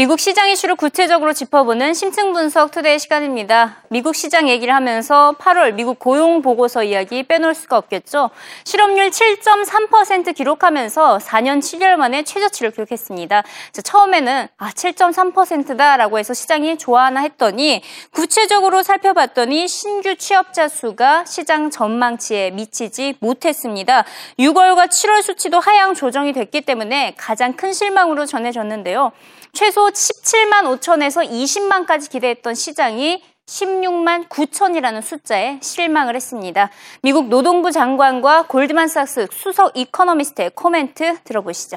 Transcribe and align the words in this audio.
미국 0.00 0.20
시장 0.20 0.48
이슈를 0.48 0.76
구체적으로 0.76 1.32
짚어보는 1.32 1.92
심층 1.92 2.32
분석 2.32 2.70
투데이 2.70 3.00
시간입니다. 3.00 3.78
미국 3.88 4.14
시장 4.14 4.48
얘기를 4.48 4.72
하면서 4.72 5.34
8월 5.40 5.74
미국 5.74 5.98
고용 5.98 6.40
보고서 6.40 6.84
이야기 6.84 7.24
빼놓을 7.24 7.52
수가 7.52 7.76
없겠죠. 7.78 8.30
실업률 8.62 9.10
7.3% 9.10 10.36
기록하면서 10.36 11.18
4년 11.18 11.58
7개월 11.58 11.96
만에 11.96 12.22
최저치를 12.22 12.70
기록했습니다. 12.70 13.42
처음에는 13.82 14.46
아 14.56 14.70
7.3%다라고 14.70 16.20
해서 16.20 16.32
시장이 16.32 16.78
좋아하나 16.78 17.22
했더니 17.22 17.82
구체적으로 18.12 18.84
살펴봤더니 18.84 19.66
신규 19.66 20.14
취업자 20.14 20.68
수가 20.68 21.24
시장 21.24 21.70
전망치에 21.70 22.52
미치지 22.52 23.16
못했습니다. 23.18 24.04
6월과 24.38 24.90
7월 24.90 25.22
수치도 25.22 25.58
하향 25.58 25.94
조정이 25.94 26.32
됐기 26.32 26.60
때문에 26.60 27.14
가장 27.16 27.54
큰 27.54 27.72
실망으로 27.72 28.26
전해졌는데요. 28.26 29.10
최소 29.58 29.88
17만 29.88 30.78
5천에서 30.78 31.28
20만까지 31.28 32.08
기대했던 32.10 32.54
시장이 32.54 33.20
16만 33.46 34.28
9천이라는 34.28 35.02
숫자에 35.02 35.58
실망을 35.60 36.14
했습니다. 36.14 36.70
미국 37.02 37.26
노동부 37.26 37.72
장관과 37.72 38.44
골드만삭스 38.46 39.26
수석 39.32 39.76
이코노미스트의 39.76 40.52
코멘트 40.54 41.24
들어보시죠. 41.24 41.76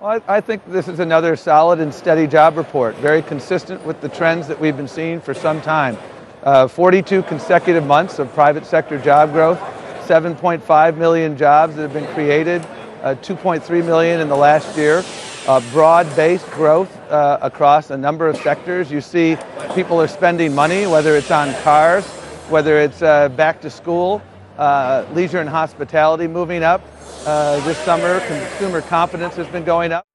I 0.00 0.40
think 0.40 0.64
this 0.72 0.88
is 0.88 0.98
another 0.98 1.34
solid 1.34 1.78
and 1.78 1.94
steady 1.94 2.26
job 2.26 2.56
report, 2.56 2.96
very 3.02 3.20
consistent 3.20 3.84
with 3.84 4.00
the 4.00 4.08
trends 4.08 4.48
that 4.48 4.58
we've 4.58 4.78
been 4.78 4.88
seeing 4.88 5.20
for 5.20 5.38
some 5.38 5.60
time. 5.60 5.98
Uh, 6.42 6.66
42 6.66 7.24
consecutive 7.28 7.84
months 7.84 8.18
of 8.18 8.32
private 8.32 8.64
sector 8.64 8.96
job 8.96 9.34
growth, 9.34 9.60
7.5 10.08 10.96
million 10.96 11.36
jobs 11.36 11.76
that 11.76 11.82
have 11.82 11.92
been 11.92 12.08
created, 12.14 12.64
uh, 13.02 13.14
2.3 13.20 13.60
million 13.84 14.22
in 14.22 14.30
the 14.30 14.40
last 14.40 14.78
year. 14.78 15.04
Uh, 15.46 15.60
broad-based 15.72 16.50
growth 16.50 16.94
uh, 17.10 17.38
across 17.42 17.90
a 17.90 17.96
number 17.96 18.28
of 18.28 18.36
sectors. 18.36 18.90
You 18.90 19.00
see 19.00 19.36
people 19.74 20.00
are 20.00 20.08
spending 20.08 20.54
money, 20.54 20.86
whether 20.86 21.16
it's 21.16 21.30
on 21.30 21.52
cars, 21.62 22.06
whether 22.48 22.78
it's 22.78 23.02
uh, 23.02 23.28
back 23.30 23.60
to 23.62 23.70
school, 23.70 24.22
uh, 24.58 25.04
leisure 25.12 25.40
and 25.40 25.48
hospitality 25.48 26.26
moving 26.26 26.62
up. 26.62 26.82
Uh, 27.26 27.64
this 27.66 27.78
summer, 27.78 28.20
consumer 28.26 28.82
confidence 28.82 29.34
has 29.36 29.46
been 29.48 29.64
going 29.64 29.92
up. 29.92 30.06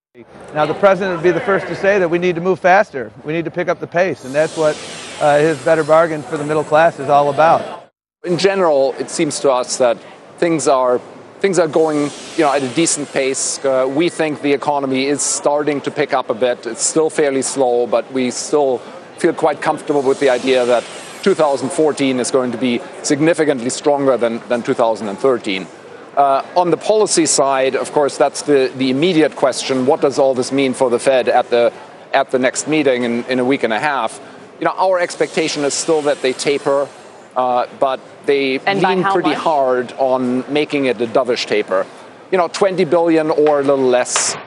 Now, 0.53 0.65
the 0.65 0.73
president 0.73 1.17
would 1.17 1.23
be 1.23 1.31
the 1.31 1.39
first 1.45 1.67
to 1.67 1.75
say 1.75 1.99
that 1.99 2.09
we 2.09 2.17
need 2.17 2.35
to 2.35 2.41
move 2.41 2.59
faster. 2.59 3.11
We 3.23 3.33
need 3.33 3.45
to 3.45 3.51
pick 3.51 3.67
up 3.67 3.79
the 3.79 3.87
pace, 3.87 4.25
and 4.25 4.33
that's 4.33 4.57
what 4.57 4.75
uh, 5.21 5.39
his 5.39 5.57
better 5.63 5.83
bargain 5.83 6.23
for 6.23 6.37
the 6.37 6.43
middle 6.43 6.63
class 6.63 6.99
is 6.99 7.09
all 7.09 7.29
about. 7.29 7.91
In 8.23 8.37
general, 8.37 8.93
it 8.99 9.09
seems 9.09 9.39
to 9.41 9.51
us 9.51 9.77
that 9.77 9.97
things 10.37 10.67
are 10.67 10.99
things 11.39 11.57
are 11.57 11.67
going 11.67 12.09
you 12.35 12.43
know, 12.43 12.53
at 12.53 12.63
a 12.63 12.67
decent 12.69 13.11
pace. 13.11 13.63
Uh, 13.63 13.87
we 13.89 14.09
think 14.09 14.41
the 14.41 14.53
economy 14.53 15.05
is 15.05 15.21
starting 15.21 15.81
to 15.81 15.91
pick 15.91 16.13
up 16.13 16.29
a 16.29 16.33
bit. 16.33 16.65
It's 16.65 16.83
still 16.83 17.09
fairly 17.09 17.41
slow, 17.41 17.87
but 17.87 18.11
we 18.11 18.31
still 18.31 18.79
feel 19.17 19.33
quite 19.33 19.61
comfortable 19.61 20.01
with 20.01 20.19
the 20.19 20.29
idea 20.29 20.65
that 20.65 20.83
2014 21.23 22.19
is 22.19 22.31
going 22.31 22.51
to 22.51 22.57
be 22.57 22.81
significantly 23.03 23.69
stronger 23.69 24.17
than, 24.17 24.39
than 24.49 24.63
2013. 24.63 25.67
Uh, 26.15 26.45
on 26.57 26.71
the 26.71 26.77
policy 26.77 27.25
side, 27.25 27.75
of 27.75 27.91
course, 27.91 28.17
that's 28.17 28.41
the, 28.41 28.71
the 28.75 28.89
immediate 28.89 29.35
question. 29.35 29.85
What 29.85 30.01
does 30.01 30.19
all 30.19 30.33
this 30.33 30.51
mean 30.51 30.73
for 30.73 30.89
the 30.89 30.99
Fed 30.99 31.29
at 31.29 31.49
the, 31.49 31.71
at 32.13 32.31
the 32.31 32.39
next 32.39 32.67
meeting 32.67 33.03
in, 33.03 33.23
in 33.25 33.39
a 33.39 33.45
week 33.45 33.63
and 33.63 33.71
a 33.71 33.79
half? 33.79 34.19
You 34.59 34.65
know, 34.65 34.73
our 34.77 34.99
expectation 34.99 35.63
is 35.63 35.73
still 35.73 36.01
that 36.01 36.21
they 36.21 36.33
taper 36.33 36.89
uh, 37.35 37.67
but 37.79 37.99
they 38.29 38.59
and 38.65 38.81
lean 38.81 39.03
pretty 39.03 39.35
much? 39.35 39.43
hard 39.49 39.93
on 39.97 40.43
making 40.47 40.85
it 40.85 41.01
a 41.01 41.07
dovish 41.07 41.45
taper. 41.45 41.85
You 42.31 42.37
know, 42.37 42.47
20 42.47 42.85
billion 42.85 43.31
or 43.31 43.59
a 43.59 43.63
little 43.63 43.89
less. 43.89 44.37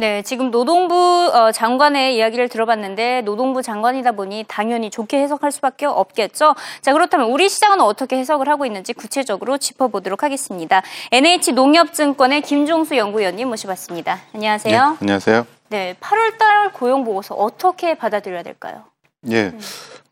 네, 0.00 0.22
지금 0.22 0.50
노동부 0.50 0.94
어, 0.94 1.52
장관의 1.52 2.16
이야기를 2.16 2.48
들어봤는데 2.48 3.20
노동부 3.20 3.60
장관이다 3.60 4.12
보니 4.12 4.46
당연히 4.48 4.88
좋게 4.88 5.20
해석할 5.20 5.52
수밖에 5.52 5.84
없겠죠. 5.84 6.54
자, 6.80 6.92
그렇다면 6.94 7.30
우리 7.30 7.50
시장은 7.50 7.82
어떻게 7.82 8.16
해석을 8.16 8.48
하고 8.48 8.64
있는지 8.64 8.94
구체적으로 8.94 9.58
짚어보도록 9.58 10.22
하겠습니다. 10.22 10.80
NH농협증권의 11.12 12.40
김종수 12.40 12.96
연구위원님 12.96 13.48
모셔봤습니다. 13.48 14.20
안녕하세요. 14.34 14.90
네, 14.90 14.96
안녕하세요. 15.02 15.46
네, 15.68 15.94
8월달 16.00 16.72
고용 16.72 17.04
보고서 17.04 17.34
어떻게 17.34 17.94
받아들여야 17.94 18.42
될까요? 18.42 18.84
예, 19.28 19.52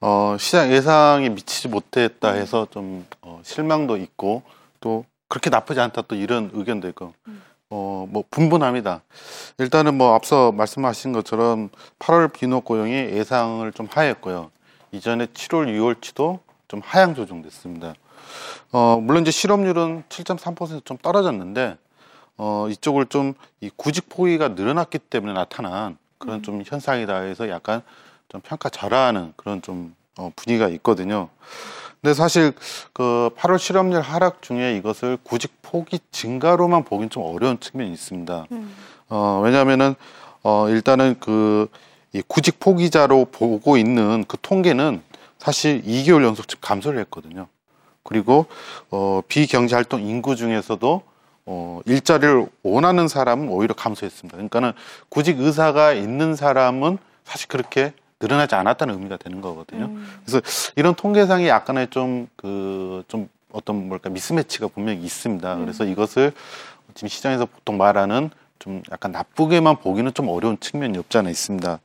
어, 0.01 0.37
시장 0.39 0.71
예상이 0.71 1.31
미치지 1.31 1.69
못했다 1.69 2.33
해서 2.33 2.67
좀 2.71 3.07
어, 3.23 3.41
실망도 3.43 3.97
있고 3.97 4.43
또 4.81 5.05
그렇게 5.29 5.51
나쁘지 5.51 5.81
않다 5.81 6.03
또 6.03 6.15
이런 6.15 6.51
의견도 6.53 6.89
있고 6.89 7.15
어, 7.71 8.07
뭐 8.09 8.25
분분합니다. 8.31 9.03
일단은 9.59 9.95
뭐 9.97 10.15
앞서 10.15 10.53
말씀하신 10.53 11.13
것처럼 11.13 11.71
8월 11.99 12.33
비노 12.33 12.61
고용이 12.63 12.93
예상을 12.93 13.71
좀 13.73 13.89
하였고요. 13.91 14.51
이전에 14.93 15.27
7월, 15.27 15.67
6월치도 15.69 16.39
좀 16.69 16.81
하향 16.85 17.15
조정됐습니다. 17.15 17.95
어, 18.73 18.99
물론 19.03 19.23
이제 19.23 19.31
실업률은 19.31 20.05
7.3%좀 20.09 20.99
떨어졌는데 20.99 21.77
어, 22.37 22.69
이쪽을 22.71 23.07
좀 23.07 23.35
이 23.61 23.71
구직 23.77 24.09
포기가 24.09 24.49
늘어났기 24.49 24.99
때문에 24.99 25.33
나타난 25.33 25.99
그런 26.19 26.43
좀 26.43 26.63
현상이다 26.65 27.21
해서 27.23 27.49
약간 27.49 27.83
좀 28.29 28.41
평가 28.43 28.69
절하하는 28.69 29.33
그런 29.37 29.63
좀 29.63 29.95
어, 30.19 30.31
분위기가 30.37 30.69
있거든요. 30.69 31.29
근데 32.01 32.15
사실 32.15 32.53
그 32.93 33.31
8월 33.37 33.59
실업률 33.59 34.01
하락 34.01 34.43
중에 34.43 34.77
이것을 34.77 35.19
구직 35.23 35.53
포기 35.63 35.99
증가로만 36.13 36.85
보긴 36.85 37.11
좀 37.11 37.25
어려운 37.25 37.59
측면이 37.59 37.93
있습니다. 37.93 38.47
음. 38.53 38.75
어, 39.09 39.41
왜냐하면은 39.45 39.95
어, 40.43 40.69
일단은 40.69 41.19
그 41.21 41.69
이 42.13 42.23
구직 42.27 42.59
포기자로 42.59 43.27
보고 43.27 43.77
있는 43.77 44.25
그 44.27 44.37
통계는 44.41 45.03
사실 45.39 45.83
2개월 45.83 46.25
연속 46.25 46.49
즉 46.49 46.59
감소를 46.61 46.99
했거든요. 47.01 47.49
그리고 48.03 48.47
어, 48.91 49.21
비경제 49.29 49.75
활동 49.75 50.03
인구 50.03 50.35
중에서도 50.35 51.03
어, 51.47 51.81
일자리를 51.85 52.47
원하는 52.63 53.09
사람은 53.09 53.49
오히려 53.51 53.75
감소했습니다. 53.75 54.37
그러니까는 54.37 54.73
구직 55.11 55.41
의사가 55.41 55.93
있는 55.93 56.35
사람은 56.35 56.99
사실 57.25 57.49
그렇게 57.49 57.93
늘어나지 58.21 58.55
않았다는 58.55 58.95
의미가 58.95 59.17
되는 59.17 59.41
거거든요. 59.41 59.87
음. 59.87 60.07
그래서 60.25 60.41
이런 60.77 60.95
통계상이 60.95 61.47
약간의 61.49 61.89
좀 61.91 62.29
그, 62.37 63.05
좀 63.09 63.29
어떤 63.53 63.89
뭘까 63.89 64.11
미스매치가 64.11 64.69
분명히 64.69 65.03
있습니다. 65.03 65.55
음. 65.55 65.61
그래서 65.61 65.85
이것을 65.85 66.33
지금 66.95 67.09
시장에서 67.09 67.47
보통 67.47 67.77
말하는 67.77 68.31
좀 68.59 68.83
약간 68.91 69.13
나쁘게만 69.13 69.77
보기는 69.77 70.13
좀 70.15 70.29
어려운 70.29 70.59
측면이 70.59 70.99
없지 70.99 71.19
않아 71.19 71.31
있습니다. 71.31 71.79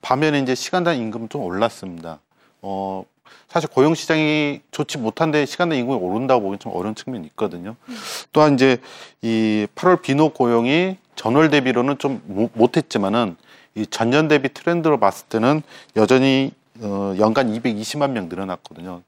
반면에 0.00 0.38
이제 0.38 0.54
시간당 0.54 0.96
임금은 0.96 1.28
좀 1.28 1.42
올랐습니다. 1.42 2.20
어, 2.60 3.04
사실 3.48 3.68
고용 3.68 3.94
시장이 3.94 4.60
좋지 4.70 4.98
못한데 4.98 5.46
시간당 5.46 5.78
임금이 5.78 5.98
오른다고 5.98 6.42
보기는 6.42 6.58
좀 6.60 6.72
어려운 6.74 6.94
측면이 6.94 7.26
있거든요. 7.28 7.74
또한 8.32 8.54
이제 8.54 8.78
이 9.20 9.66
8월 9.74 10.00
비노 10.00 10.30
고용이 10.30 10.96
전월 11.16 11.50
대비로는 11.50 11.98
좀 11.98 12.22
못했지만은 12.54 13.36
이 13.74 13.86
전년 13.86 14.28
대비 14.28 14.52
트렌드로 14.52 14.98
봤을 14.98 15.26
때는 15.28 15.62
여전히 15.96 16.52
어, 16.80 17.14
연간 17.18 17.52
220만 17.52 18.10
명 18.10 18.28
늘어났거든요. 18.28 19.02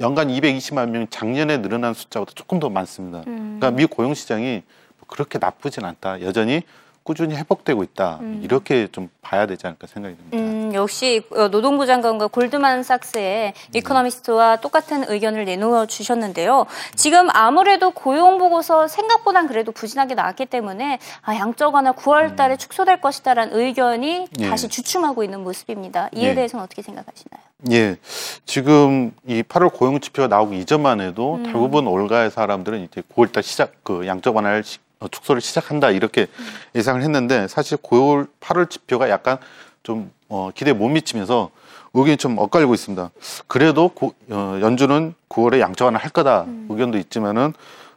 연간 0.00 0.28
220만 0.28 0.90
명이 0.90 1.06
작년에 1.10 1.58
늘어난 1.58 1.94
숫자보다 1.94 2.32
조금 2.34 2.58
더 2.58 2.68
많습니다. 2.68 3.18
음. 3.26 3.58
그러니까 3.58 3.70
미 3.70 3.86
고용 3.86 4.14
시장이 4.14 4.62
그렇게 5.06 5.38
나쁘진 5.38 5.84
않다. 5.84 6.20
여전히 6.22 6.62
꾸준히 7.02 7.36
회복되고 7.36 7.82
있다. 7.82 8.18
음. 8.22 8.40
이렇게 8.42 8.88
좀 8.90 9.08
봐야 9.20 9.46
되지 9.46 9.66
않을까 9.66 9.86
생각이 9.86 10.16
듭니다. 10.16 10.36
음, 10.38 10.53
역시 10.74 11.22
어, 11.30 11.48
노동부 11.48 11.86
장관과 11.86 12.26
골드만삭스의 12.26 13.54
이코노미스트와 13.74 14.56
똑같은 14.56 15.04
의견을 15.08 15.44
내놓아 15.44 15.86
주셨는데요. 15.86 16.66
지금 16.94 17.28
아무래도 17.32 17.90
고용 17.92 18.38
보고서 18.38 18.88
생각보단 18.88 19.46
그래도 19.46 19.72
부진하게 19.72 20.14
나왔기 20.14 20.46
때문에 20.46 20.98
아, 21.22 21.34
양적 21.36 21.74
완화 21.74 21.92
9월 21.92 22.36
달에 22.36 22.56
축소될 22.56 23.00
것이다라는 23.00 23.56
의견이 23.56 24.26
예. 24.40 24.50
다시 24.50 24.68
주춤하고 24.68 25.22
있는 25.24 25.42
모습입니다. 25.42 26.08
이에 26.12 26.30
예. 26.30 26.34
대해서는 26.34 26.64
어떻게 26.64 26.82
생각하시나요? 26.82 27.40
예. 27.72 27.96
지금 28.44 29.12
이 29.26 29.42
8월 29.42 29.72
고용 29.72 30.00
지표가 30.00 30.28
나오기 30.28 30.58
이전만 30.60 31.00
해도 31.00 31.40
대부분 31.44 31.86
올가의 31.86 32.30
사람들은 32.30 32.80
이제 32.82 33.02
9월 33.14 33.32
달 33.32 33.42
시작 33.42 33.72
그 33.82 34.06
양적 34.06 34.34
완화를 34.36 34.64
시- 34.64 34.78
어, 35.00 35.08
축소를 35.08 35.40
시작한다 35.40 35.90
이렇게 35.90 36.26
예상을 36.74 37.02
했는데 37.02 37.48
사실 37.48 37.76
9월 37.78 38.28
8월 38.40 38.68
지표가 38.70 39.08
약간 39.10 39.38
좀 39.82 40.10
어, 40.34 40.50
기대에 40.52 40.72
못 40.74 40.88
미치면서 40.88 41.50
의견이 41.92 42.16
좀 42.16 42.36
엇갈리고 42.38 42.74
있습니다. 42.74 43.10
그래도 43.46 43.88
고, 43.88 44.14
어, 44.30 44.58
연준은 44.60 45.14
9월에 45.28 45.60
양적 45.60 45.84
완화 45.86 46.00
할 46.00 46.10
거다 46.10 46.44
의견도 46.68 46.98
있지만은 46.98 47.52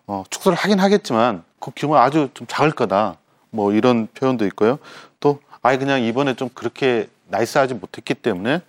어, 0.05 0.23
축소를 0.29 0.55
하긴 0.55 0.79
하겠지만 0.79 1.43
그 1.59 1.71
규모 1.75 1.97
아주 1.97 2.29
좀 2.35 2.45
작을 2.47 2.71
거다 2.71 3.17
뭐 3.49 3.73
이런 3.73 4.07
표현도 4.13 4.45
있고요. 4.47 4.77
또 5.19 5.39
아예 5.63 5.79
그냥 5.79 6.03
이번에 6.03 6.35
좀 6.35 6.49
그렇게 6.53 7.07
나이스하지 7.29 7.73
못했기 7.73 8.13
때문에 8.13 8.61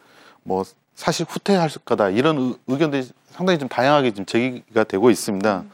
뭐 0.44 0.64
사실 0.94 1.26
후퇴할 1.28 1.68
거다 1.84 2.08
이런 2.08 2.38
의- 2.38 2.54
의견들이 2.68 3.06
상당히 3.32 3.58
좀 3.58 3.68
다양하게 3.68 4.12
지금 4.12 4.24
제기가 4.24 4.84
되고 4.84 5.10
있습니다. 5.10 5.64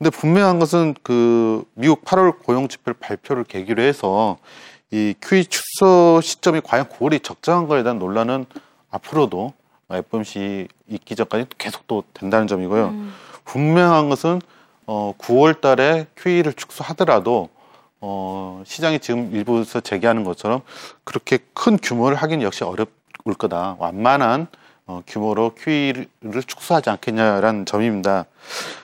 근데 0.00 0.08
분명한 0.08 0.58
것은 0.58 0.94
그 1.02 1.62
미국 1.74 2.06
8월 2.06 2.38
고용 2.38 2.68
지표 2.68 2.94
발표를 2.94 3.44
계기로 3.44 3.82
해서 3.82 4.38
이 4.90 5.14
QE 5.20 5.44
축소 5.44 6.22
시점이 6.22 6.62
과연 6.64 6.86
9월이 6.86 7.22
적정한 7.22 7.68
거에 7.68 7.82
대한 7.82 7.98
논란은 7.98 8.46
앞으로도 8.90 9.52
FOMC 9.90 10.68
있기 10.88 11.16
전까지 11.16 11.44
계속 11.58 11.86
또 11.86 12.02
된다는 12.14 12.46
점이고요. 12.46 12.86
음. 12.86 13.12
분명한 13.44 14.08
것은 14.08 14.40
어 14.86 15.12
9월 15.18 15.60
달에 15.60 16.06
QE를 16.16 16.54
축소하더라도 16.54 17.50
어 18.00 18.62
시장이 18.64 19.00
지금 19.00 19.30
일부에서 19.34 19.80
제기하는 19.80 20.24
것처럼 20.24 20.62
그렇게 21.04 21.40
큰 21.52 21.76
규모를 21.76 22.16
하긴 22.16 22.40
역시 22.40 22.64
어려울 22.64 22.88
거다. 23.36 23.76
완만한 23.78 24.46
어 24.86 25.02
규모로 25.06 25.54
QE를 25.56 26.06
축소하지 26.46 26.88
않겠냐라는 26.88 27.66
점입니다. 27.66 28.24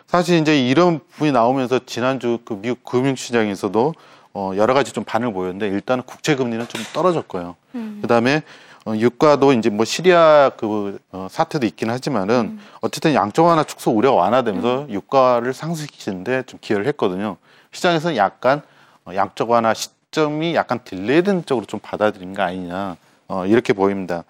사실 0.06 0.38
이제 0.38 0.58
이런 0.58 1.00
부분이 1.11 1.32
나오면서 1.32 1.81
지난주 1.85 2.38
그 2.44 2.55
미국 2.61 2.85
금융시장에서도 2.85 3.94
어 4.35 4.53
여러 4.56 4.75
가지 4.75 4.93
좀 4.93 5.05
반응을 5.05 5.32
보였는데 5.32 5.69
일단은 5.69 6.05
국채 6.05 6.37
금리는 6.37 6.67
좀 6.69 6.82
떨어졌고요. 6.93 7.56
그다음에 8.03 8.43
어, 8.85 8.94
유가도 8.94 9.53
이제 9.53 9.69
뭐 9.69 9.85
시리아 9.85 10.50
그 10.56 10.99
어, 11.11 11.26
사태도 11.29 11.67
있긴 11.67 11.91
하지만은 11.91 12.58
어쨌든 12.81 13.14
양적 13.14 13.44
완화 13.44 13.64
축소 13.64 13.91
우려가 13.91 14.23
완화되면서 14.23 14.87
유가를 14.88 15.53
상승시키는데 15.53 16.44
좀 16.44 16.61
기여를 16.62 16.87
했거든요. 16.88 17.37
시장에서는 17.73 18.17
약간 18.17 18.62
어, 19.05 19.12
양적 19.14 19.50
완화 19.50 19.75
시점이 19.75 20.55
약간 20.55 20.81
딜레이된 20.85 21.47
쪽으로 21.47 21.67
좀 21.67 21.81
받아들인 21.81 22.32
거 22.32 22.43
아니냐 22.43 22.97
어, 23.26 23.47
이렇게 23.47 23.73
보입니다. 23.73 24.23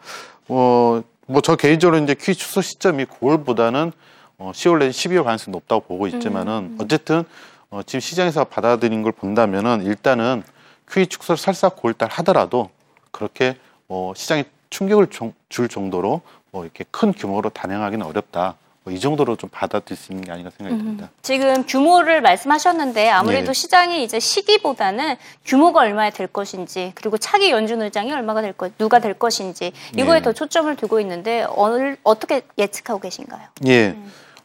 어, 0.48 1.02
뭐 1.26 1.40
저 1.42 1.56
개인적으로 1.56 2.02
이제 2.02 2.14
퀴 2.14 2.34
축소 2.34 2.62
시점이 2.62 3.04
9월보다는 3.06 3.92
어, 4.38 4.52
10월 4.54 4.78
내지 4.80 5.08
12월 5.08 5.24
가능성이 5.24 5.52
높다고 5.52 5.82
보고 5.82 6.06
있지만은 6.08 6.76
어쨌든 6.80 7.24
어, 7.70 7.82
지금 7.82 8.00
시장에서 8.00 8.44
받아들인 8.44 9.02
걸 9.02 9.12
본다면은 9.12 9.84
일단은 9.84 10.42
퀴 10.90 11.06
축소를 11.06 11.36
설사 11.38 11.68
9월달 11.68 12.08
하더라도 12.10 12.70
그렇게 13.10 13.56
어, 13.88 14.12
시장에 14.14 14.44
충격을 14.70 15.08
종- 15.08 15.32
줄 15.48 15.68
정도로 15.68 16.20
뭐 16.50 16.64
이렇게 16.64 16.84
큰 16.90 17.12
규모로 17.12 17.50
단행하기는 17.50 18.04
어렵다. 18.04 18.56
뭐이 18.84 19.00
정도로 19.00 19.34
좀 19.34 19.50
받아들일 19.50 19.96
수 19.96 20.12
있는 20.12 20.24
게 20.24 20.30
아닌가 20.30 20.50
생각이 20.56 20.80
듭니다. 20.80 21.10
지금 21.20 21.66
규모를 21.66 22.20
말씀하셨는데 22.20 23.10
아무래도 23.10 23.46
네. 23.48 23.52
시장이 23.52 24.04
이제 24.04 24.20
시기보다는 24.20 25.16
규모가 25.44 25.80
얼마나 25.80 26.10
될 26.10 26.28
것인지 26.28 26.92
그리고 26.94 27.18
차기 27.18 27.50
연준 27.50 27.82
의장이 27.82 28.12
얼마가 28.12 28.42
될 28.42 28.52
것, 28.52 28.78
누가 28.78 29.00
될 29.00 29.14
것인지 29.14 29.72
이거에 29.96 30.18
네. 30.18 30.22
더 30.22 30.32
초점을 30.32 30.76
두고 30.76 31.00
있는데 31.00 31.44
어느, 31.56 31.96
어떻게 32.04 32.42
예측하고 32.58 33.00
계신가요? 33.00 33.48
예. 33.66 33.96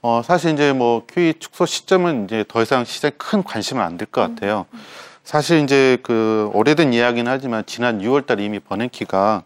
어, 0.01 0.21
사실 0.24 0.53
이제 0.53 0.74
뭐 0.74 1.03
QE 1.07 1.36
축소 1.39 1.65
시점은 1.65 2.25
이제 2.25 2.44
더 2.48 2.62
이상 2.62 2.83
시장에 2.86 3.12
큰 3.18 3.44
관심은 3.44 3.81
안 3.83 3.98
들 3.98 4.07
것 4.07 4.21
같아요. 4.21 4.65
사실 5.24 5.59
이제 5.63 5.98
그 6.01 6.50
오래된 6.53 6.94
이야기는 6.94 7.31
하지만 7.31 7.63
지난 7.68 8.00
6월 8.01 8.25
달에 8.25 8.44
이미 8.44 8.59
버냉키가 8.59 9.44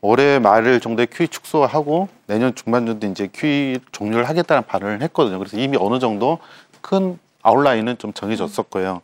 올해 0.00 0.40
말 0.40 0.80
정도에 0.80 1.06
QE 1.06 1.28
축소하고 1.28 2.08
내년 2.26 2.54
중반 2.56 2.84
정도 2.86 3.06
이제 3.06 3.28
QE 3.32 3.78
종료를 3.92 4.28
하겠다는 4.28 4.64
발언을 4.66 5.02
했거든요. 5.02 5.38
그래서 5.38 5.56
이미 5.56 5.76
어느 5.80 6.00
정도 6.00 6.38
큰 6.80 7.18
아웃라인은 7.42 7.98
좀 7.98 8.12
정해졌었고요. 8.12 9.00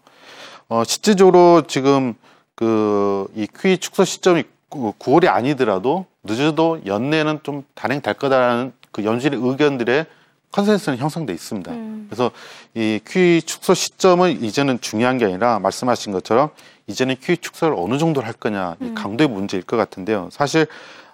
어, 0.69 0.83
실제적으로 0.85 1.63
지금 1.69 2.15
그 2.57 3.29
이 3.37 3.47
QE 3.47 3.79
축소 3.79 4.05
시점이 4.05 4.43
9월이 4.71 5.29
아니더라도 5.29 6.07
늦어도 6.25 6.81
연내는 6.87 7.41
좀 7.45 7.63
단행될 7.75 8.15
거다라는 8.15 8.73
그 8.91 9.05
연준의 9.05 9.39
의견들의 9.41 10.07
컨센서스는 10.53 10.99
형성돼 10.99 11.33
있습니다. 11.33 11.73
그래서 12.09 12.31
이 12.75 13.01
QE 13.05 13.43
축소 13.43 13.75
시점은 13.75 14.43
이제는 14.43 14.81
중요한 14.81 15.19
게 15.19 15.27
아니라 15.27 15.59
말씀하신 15.59 16.13
것처럼 16.13 16.51
이제는 16.87 17.17
QE 17.21 17.37
축소를 17.39 17.77
어느 17.79 17.99
정도로 17.99 18.27
할 18.27 18.33
거냐 18.33 18.77
이 18.81 18.95
강도의 18.95 19.29
문제일 19.29 19.63
것 19.63 19.77
같은데요. 19.77 20.29
사실 20.33 20.67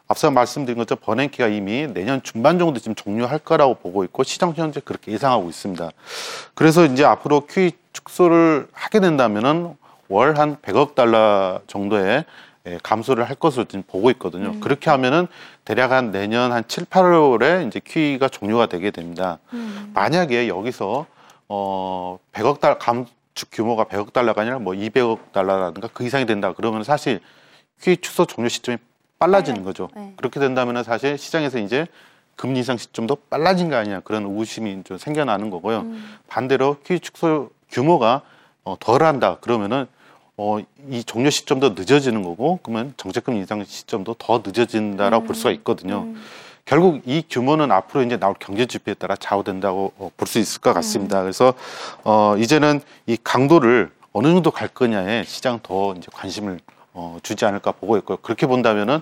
앞서 0.07 0.31
말씀드린 0.31 0.79
것처럼 0.79 1.01
버냉키가 1.03 1.49
이미 1.49 1.87
내년 1.89 2.23
중반 2.23 2.59
정도 2.59 2.79
지금 2.79 2.95
종료할 2.95 3.39
거라고 3.39 3.75
보고 3.75 4.05
있고 4.05 4.23
시장 4.23 4.53
현재 4.55 4.81
그렇게 4.81 5.11
예상하고 5.13 5.49
있습니다. 5.49 5.91
그래서 6.55 6.85
이제 6.85 7.05
앞으로 7.05 7.47
QE 7.47 7.73
축소를 7.93 8.69
하게 8.73 9.01
된다면은 9.01 9.77
월 10.09 10.39
한 10.39 10.57
100억 10.57 10.95
달러 10.95 11.61
정도의 11.67 12.07
예, 12.07 12.25
감소를 12.83 13.29
할 13.29 13.37
것으로 13.37 13.67
지금 13.67 13.83
보고 13.87 14.11
있거든요. 14.13 14.59
그렇게 14.61 14.89
하면은 14.91 15.27
대략 15.65 15.93
한 15.93 16.13
내년 16.13 16.53
한 16.53 16.67
7, 16.67 16.87
8월에 16.87 17.69
이제 17.69 17.81
QE가 17.85 18.29
종료가 18.29 18.67
되게 18.67 18.91
됩니다. 18.91 19.39
만약에 19.93 20.49
여기서 20.49 21.07
어 21.49 22.19
100억 22.33 22.61
달러 22.61 22.79
감축 22.79 23.51
규모가 23.53 23.85
100억 23.85 24.15
달러가 24.15 24.41
아니라 24.41 24.59
뭐 24.59 24.73
200억 24.73 25.33
달러라든가 25.33 25.89
그 25.93 26.05
이상이 26.05 26.25
된다 26.25 26.55
그러면 26.57 26.85
사실 26.85 27.21
QE 27.83 27.99
축소 27.99 28.25
종료 28.25 28.49
시점이 28.49 28.79
빨라지는 29.19 29.61
빨라요. 29.61 29.65
거죠. 29.65 29.91
네. 29.95 30.15
그렇게 30.17 30.41
된다면 30.41 30.83
사실 30.83 31.19
시장에서 31.19 31.59
이제 31.59 31.87
금리 32.35 32.59
인상 32.61 32.79
시점도 32.79 33.17
빨라진 33.29 33.69
거 33.69 33.77
아니냐 33.77 34.01
그런 34.01 34.25
의심이 34.39 34.83
좀 34.85 34.97
생겨나는 34.97 35.51
거고요. 35.51 35.87
반대로 36.29 36.79
QE 36.85 37.01
축소 37.01 37.51
규모가 37.71 38.23
어, 38.65 38.77
덜한다 38.81 39.37
그러면은 39.41 39.87
어, 40.37 40.59
이 40.91 41.05
종료 41.05 41.31
시점도 41.31 41.71
늦어지는 41.71 42.23
거고 42.23 42.59
그러면 42.63 42.95
정책금 42.97 43.35
인상 43.35 43.65
시점도 43.65 44.15
더 44.19 44.43
늦어진다라고 44.45 45.27
볼 45.27 45.37
수가 45.37 45.51
있거든요. 45.53 46.09
결국 46.65 47.03
이 47.05 47.23
규모는 47.29 47.71
앞으로 47.71 48.03
이제 48.05 48.19
나올 48.19 48.35
경제 48.39 48.67
지표에 48.67 48.95
따라 48.95 49.17
좌우된다고 49.17 49.93
어, 49.99 50.11
볼수 50.17 50.39
있을 50.39 50.61
것 50.61 50.73
같습니다. 50.73 51.21
그래서 51.23 51.55
어, 52.05 52.37
이제는 52.39 52.81
이 53.07 53.17
강도를 53.23 53.91
어느 54.13 54.29
정도 54.29 54.51
갈 54.51 54.69
거냐에 54.69 55.25
시장 55.25 55.61
더 55.63 55.95
이제 55.95 56.09
관심을 56.13 56.61
어, 56.95 57.19
주지 57.23 57.45
않을까 57.45 57.73
보고 57.73 57.97
있고요. 57.99 58.17
그렇게 58.19 58.47
본다면은 58.47 59.01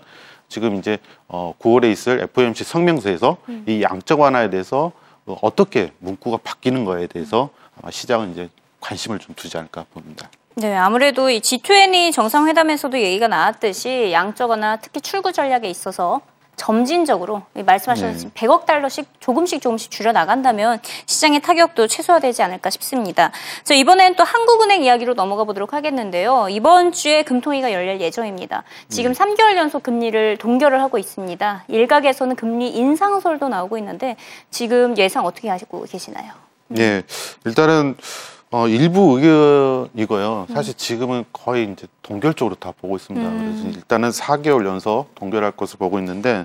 지금 0.49 0.77
이제 0.77 0.99
어, 1.29 1.55
9월에 1.61 1.91
있을 1.93 2.21
FOMC 2.21 2.65
성명서에서 2.65 3.39
이 3.67 3.83
양적 3.83 4.21
완화에 4.21 4.51
대해서 4.51 4.93
어, 5.25 5.39
어떻게 5.41 5.93
문구가 6.01 6.39
바뀌는 6.39 6.85
거에 6.85 7.07
대해서 7.07 7.51
아마 7.81 7.91
시장은 7.91 8.33
이제 8.33 8.51
관심을 8.81 9.19
좀 9.19 9.35
두지 9.37 9.57
않을까 9.57 9.87
봅니다. 9.95 10.29
네, 10.55 10.77
아무래도 10.77 11.31
이 11.31 11.41
G20 11.41 12.13
정상회담에서도 12.13 12.99
얘기가 12.99 13.27
나왔듯이 13.29 14.11
양적완화 14.13 14.79
특히 14.83 15.01
출구 15.01 15.33
전략에 15.33 15.69
있어서 15.69 16.21
점진적으로 16.57 17.43
이 17.57 17.63
말씀하셨듯이 17.63 18.27
네. 18.27 18.31
100억 18.35 18.67
달러씩 18.67 19.07
조금씩 19.19 19.63
조금씩 19.63 19.91
줄여 19.91 20.13
나간다면 20.13 20.79
시장의 21.07 21.41
타격도 21.41 21.87
최소화되지 21.87 22.43
않을까 22.43 22.69
싶습니다. 22.71 23.33
자, 23.65 23.75
이번엔 23.75 24.17
또 24.17 24.25
한국은행 24.25 24.85
이야기로 24.85 25.15
넘어가 25.15 25.45
보도록 25.45 25.73
하겠는데요. 25.73 26.49
이번 26.51 26.93
주에 26.93 27.23
금통위가 27.23 27.73
열릴 27.73 28.01
예정입니다. 28.01 28.65
지금 28.91 29.13
3개월 29.13 29.57
연속 29.57 29.83
금리를 29.83 30.37
동결을 30.37 30.81
하고 30.83 30.99
있습니다. 30.99 31.65
일각에서는 31.69 32.37
금리 32.37 32.69
인상설도 32.69 33.49
나오고 33.49 33.79
있는데 33.79 34.17
지금 34.51 34.97
예상 34.99 35.25
어떻게 35.25 35.49
하시고 35.49 35.87
계시나요? 35.91 36.33
예, 36.79 37.03
일단은 37.45 37.97
어, 38.53 38.69
일부 38.69 39.19
의견이고요. 39.19 40.49
사실 40.53 40.75
지금은 40.75 41.25
거의 41.33 41.73
이제 41.73 41.87
동결적으로 42.03 42.55
다 42.55 42.71
보고 42.79 42.97
있습니다. 42.97 43.31
그래서 43.31 43.69
일단은 43.69 44.11
4개월 44.11 44.67
연속 44.67 45.15
동결할 45.15 45.53
것을 45.53 45.79
보고 45.79 45.99
있는데 45.99 46.45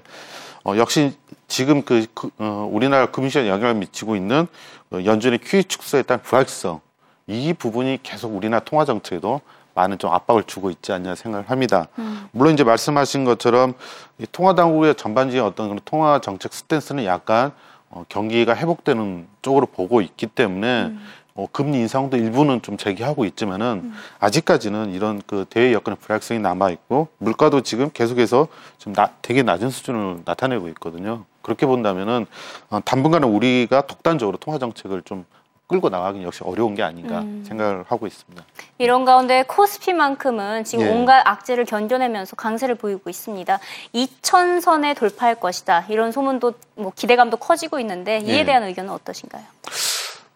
어, 0.64 0.78
역시 0.78 1.18
지금 1.50 1.82
그, 1.82 2.06
그, 2.14 2.30
어, 2.38 2.68
우리나라 2.72 3.08
금융시장에 3.08 3.50
영향을 3.50 3.76
미치고 3.76 4.16
있는 4.16 4.48
어, 4.92 5.00
연준의 5.04 5.40
QE 5.40 5.66
축소에 5.66 6.04
따른 6.04 6.24
불확실성 6.24 6.80
이 7.28 7.54
부분이 7.54 8.00
계속 8.04 8.34
우리나라 8.34 8.64
통화 8.64 8.86
정책에도 8.86 9.42
많은 9.74 9.98
좀 10.00 10.12
압박을 10.14 10.44
주고 10.44 10.72
있지 10.72 10.94
않냐 10.94 11.14
생각을 11.14 11.52
합니다. 11.52 11.88
물론 12.32 12.54
이제 12.54 12.64
말씀하신 12.64 13.26
것처럼 13.26 13.74
이 14.18 14.26
통화 14.32 14.56
당국의 14.56 14.96
전반적인 14.96 15.44
어떤 15.44 15.68
그런 15.68 15.82
통화 15.84 16.20
정책 16.20 16.54
스탠스는 16.54 17.04
약간 17.04 17.52
어, 17.90 18.04
경기가 18.10 18.56
회복되는 18.56 19.28
쪽으로 19.42 19.66
보고 19.66 20.02
있기 20.02 20.28
때문에 20.28 20.94
어, 21.38 21.48
금리 21.52 21.78
인상도 21.78 22.18
일부는 22.18 22.64
좀 22.64 22.78
제기하고 22.78 23.24
있지만은 23.26 23.94
아직까지는 24.20 24.92
이런 24.92 25.22
그 25.28 25.46
대외 25.50 25.72
여건의 25.72 25.98
불확실성이 26.02 26.40
남아 26.40 26.72
있고 26.72 27.08
물가도 27.20 27.62
지금 27.62 27.92
계속해서 27.94 28.48
좀 28.80 28.94
나, 28.94 29.12
되게 29.22 29.44
낮은 29.44 29.70
수준을 29.70 30.22
나타내고 30.26 30.68
있거든요. 30.70 31.26
그렇게 31.44 31.68
본다면은 31.68 32.26
어, 32.72 32.80
당분간은 32.84 33.30
우리가 33.30 33.86
독단적으로 33.86 34.38
통화 34.38 34.58
정책을 34.58 35.04
좀 35.04 35.26
끌고 35.68 35.90
나가긴 35.90 36.24
역시 36.24 36.44
어려운 36.46 36.76
게 36.76 36.82
아닌가 36.82 37.24
생각을 37.44 37.84
하고 37.88 38.08
있습니다. 38.08 38.42
이런 38.78 39.04
가운데 39.04 39.44
코스피만큼은 39.44 40.64
지금 40.64 40.86
예. 40.86 40.90
온갖 40.90 41.22
악재를 41.28 41.66
견뎌내면서 41.66 42.38
강세를 42.38 42.76
보이고 42.76 43.10
있습니다. 43.10 43.60
2천선에 43.94 44.98
돌파할 44.98 45.36
것이다. 45.36 45.86
이런 45.90 46.14
소문도 46.14 46.54
뭐 46.76 46.94
기대감도 46.96 47.38
커지고 47.38 47.80
있는데 47.82 48.20
이에 48.20 48.40
예. 48.40 48.46
대한 48.46 48.64
의견은 48.64 48.92
어떠신가요? 48.92 49.44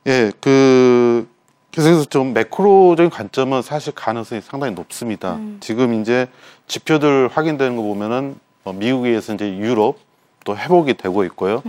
예, 0.08 0.32
그 0.42 1.28
계속해서 1.72 2.06
좀 2.06 2.34
매크로적인 2.34 3.10
관점은 3.10 3.62
사실 3.62 3.94
가능성이 3.94 4.42
상당히 4.42 4.74
높습니다. 4.74 5.38
지금 5.60 6.02
이제 6.02 6.28
지표들 6.68 7.30
확인되는 7.30 7.76
거 7.76 7.82
보면은 7.84 8.36
어, 8.64 8.74
미국에서 8.74 9.34
이제 9.36 9.58
유럽 9.58 9.98
또 10.44 10.58
회복이 10.58 10.96
되고 10.96 11.24
있고요. 11.26 11.62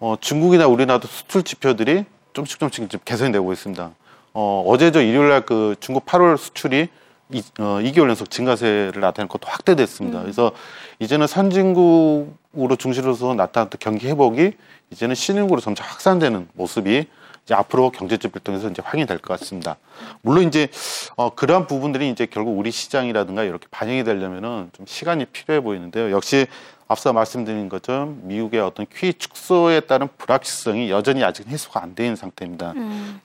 어, 0.00 0.16
중국이나 0.20 0.66
우리나라도 0.66 1.08
수출 1.08 1.42
지표들이 1.42 2.04
좀씩 2.34 2.58
좀씩 2.58 2.90
좀 2.90 3.00
개선이 3.04 3.32
되고 3.32 3.50
있습니다. 3.52 3.90
어, 4.34 4.64
어제 4.66 4.90
저 4.90 5.00
일요일 5.00 5.30
날 5.30 5.40
그 5.46 5.74
중국 5.80 6.04
8월 6.04 6.36
수출이 6.36 6.88
이, 7.32 7.42
어, 7.58 7.80
2개월 7.82 8.08
연속 8.08 8.30
증가세를 8.30 9.00
나타낸 9.00 9.26
것도 9.28 9.48
확대됐습니다. 9.48 10.20
그래서 10.22 10.52
이제는 10.98 11.26
선진국으로 11.26 12.76
중시로서 12.78 13.34
나타났던 13.34 13.78
경기 13.80 14.06
회복이 14.08 14.52
이제는 14.90 15.14
신흥국으로 15.14 15.60
점차 15.60 15.84
확산되는 15.84 16.48
모습이 16.52 17.06
이제 17.46 17.54
앞으로 17.54 17.90
경제적 17.90 18.34
활동에서 18.34 18.68
이제 18.68 18.82
확인이 18.84 19.06
될것 19.06 19.38
같습니다. 19.38 19.76
물론 20.20 20.48
이제 20.48 20.68
어, 21.14 21.30
그러한 21.30 21.68
부분들이 21.68 22.10
이제 22.10 22.26
결국 22.26 22.58
우리 22.58 22.72
시장이라든가 22.72 23.44
이렇게 23.44 23.68
반영이 23.70 24.02
되려면은 24.02 24.70
좀 24.72 24.84
시간이 24.84 25.26
필요해 25.26 25.60
보이는데요. 25.60 26.10
역시 26.10 26.48
앞서 26.88 27.12
말씀드린 27.12 27.68
것처럼 27.68 28.18
미국의 28.24 28.60
어떤 28.60 28.86
QE 28.90 29.14
축소에 29.14 29.80
따른 29.80 30.08
불확실성이 30.18 30.90
여전히 30.90 31.22
아직 31.22 31.46
해소가 31.46 31.82
안 31.82 31.94
되는 31.94 32.16
상태입니다. 32.16 32.74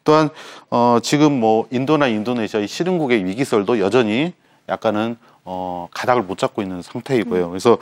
또한 0.03 0.29
어, 0.69 0.99
지금 1.01 1.39
뭐 1.39 1.67
인도나 1.71 2.07
인도네시아 2.07 2.59
이 2.59 2.67
실흥국의 2.67 3.25
위기설도 3.25 3.79
여전히 3.79 4.33
약간은 4.69 5.17
어, 5.43 5.87
가닥을 5.91 6.23
못 6.23 6.37
잡고 6.37 6.61
있는 6.61 6.81
상태이고요. 6.81 7.49
그래서 7.49 7.77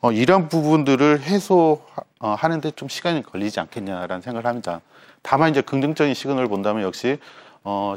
어, 0.00 0.12
이런 0.12 0.48
부분들을 0.48 1.20
해소하는데 1.22 2.70
좀 2.72 2.88
시간이 2.88 3.22
걸리지 3.22 3.60
않겠냐라는 3.60 4.22
생각을 4.22 4.46
합니다. 4.46 4.80
다만 5.22 5.50
이제 5.50 5.60
긍정적인 5.60 6.14
시그널을 6.14 6.48
본다면 6.48 6.82
역시 6.82 7.18
어, 7.64 7.96